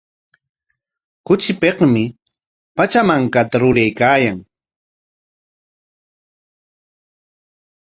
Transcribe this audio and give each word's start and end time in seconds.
Kuchipikmi 1.25 2.03
Pachamankata 2.75 3.55
ruraykaayan. 3.61 4.37